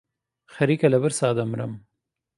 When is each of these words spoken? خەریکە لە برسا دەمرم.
خەریکە 0.53 0.87
لە 0.93 0.97
برسا 1.03 1.29
دەمرم. 1.37 1.73